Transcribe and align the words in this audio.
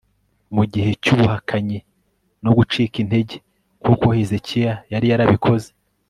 mu 0.55 0.63
gihe 0.73 0.89
cy'ubuhakanyi 1.03 1.77
no 2.43 2.51
gucika 2.57 2.95
integer 3.03 3.41
nk'uko 3.81 4.05
hezekiya 4.15 4.73
yari 4.93 5.05
yarabikoze 5.11 5.69